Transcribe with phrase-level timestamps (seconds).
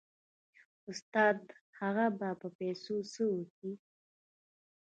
[0.89, 1.47] استاده
[1.79, 3.71] هغه به په پيسو څه وکي.